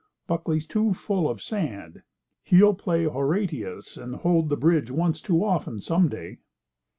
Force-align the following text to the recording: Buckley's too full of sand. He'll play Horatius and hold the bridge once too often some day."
Buckley's 0.25 0.65
too 0.65 0.95
full 0.95 1.29
of 1.29 1.43
sand. 1.43 2.01
He'll 2.41 2.73
play 2.73 3.03
Horatius 3.03 3.97
and 3.97 4.15
hold 4.15 4.49
the 4.49 4.57
bridge 4.57 4.89
once 4.89 5.21
too 5.21 5.43
often 5.45 5.77
some 5.79 6.09
day." 6.09 6.39